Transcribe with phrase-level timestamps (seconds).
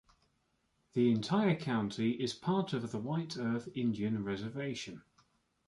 [0.93, 5.03] The entire county is part of the White Earth Indian Reservation.